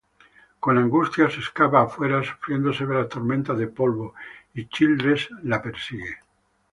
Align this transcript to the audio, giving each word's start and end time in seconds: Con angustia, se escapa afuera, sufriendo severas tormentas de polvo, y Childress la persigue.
Con 0.59 0.79
angustia, 0.79 1.29
se 1.29 1.41
escapa 1.41 1.83
afuera, 1.83 2.23
sufriendo 2.23 2.73
severas 2.73 3.07
tormentas 3.07 3.55
de 3.59 3.67
polvo, 3.67 4.15
y 4.55 4.65
Childress 4.67 5.29
la 5.43 5.61
persigue. 5.61 6.17